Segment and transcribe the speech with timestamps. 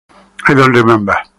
[0.47, 1.13] I don't remember.